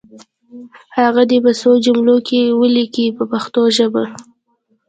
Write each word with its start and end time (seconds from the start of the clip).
هغه 0.99 1.21
دې 1.29 1.37
په 1.45 1.51
څو 1.61 1.71
جملو 1.85 2.15
کې 2.27 2.55
ولیکي 2.61 3.05
په 3.17 3.23
پښتو 3.31 3.61
ژبه. 3.77 4.03